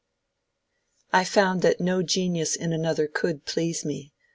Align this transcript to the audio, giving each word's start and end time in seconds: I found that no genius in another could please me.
I 1.13 1.23
found 1.23 1.61
that 1.61 1.79
no 1.79 2.01
genius 2.01 2.55
in 2.55 2.73
another 2.73 3.07
could 3.07 3.45
please 3.45 3.85
me. 3.85 4.13